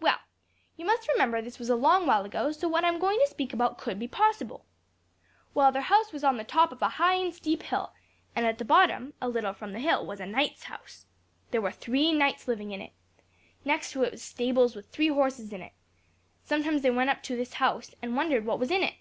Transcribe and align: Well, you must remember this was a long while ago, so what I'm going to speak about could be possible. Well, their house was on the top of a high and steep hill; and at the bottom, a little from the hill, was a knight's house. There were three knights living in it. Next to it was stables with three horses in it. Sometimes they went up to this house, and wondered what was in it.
Well, 0.00 0.18
you 0.76 0.84
must 0.84 1.08
remember 1.08 1.40
this 1.40 1.58
was 1.58 1.70
a 1.70 1.74
long 1.74 2.04
while 2.06 2.26
ago, 2.26 2.52
so 2.52 2.68
what 2.68 2.84
I'm 2.84 2.98
going 2.98 3.18
to 3.20 3.26
speak 3.26 3.54
about 3.54 3.78
could 3.78 3.98
be 3.98 4.06
possible. 4.06 4.66
Well, 5.54 5.72
their 5.72 5.80
house 5.80 6.12
was 6.12 6.22
on 6.22 6.36
the 6.36 6.44
top 6.44 6.72
of 6.72 6.82
a 6.82 6.90
high 7.00 7.14
and 7.14 7.34
steep 7.34 7.62
hill; 7.62 7.94
and 8.36 8.44
at 8.44 8.58
the 8.58 8.66
bottom, 8.66 9.14
a 9.22 9.30
little 9.30 9.54
from 9.54 9.72
the 9.72 9.78
hill, 9.80 10.04
was 10.04 10.20
a 10.20 10.26
knight's 10.26 10.64
house. 10.64 11.06
There 11.52 11.62
were 11.62 11.72
three 11.72 12.12
knights 12.12 12.46
living 12.46 12.70
in 12.72 12.82
it. 12.82 12.92
Next 13.64 13.92
to 13.92 14.02
it 14.02 14.12
was 14.12 14.22
stables 14.22 14.76
with 14.76 14.90
three 14.90 15.08
horses 15.08 15.54
in 15.54 15.62
it. 15.62 15.72
Sometimes 16.44 16.82
they 16.82 16.90
went 16.90 17.08
up 17.08 17.22
to 17.22 17.34
this 17.34 17.54
house, 17.54 17.90
and 18.02 18.14
wondered 18.14 18.44
what 18.44 18.58
was 18.60 18.70
in 18.70 18.82
it. 18.82 18.96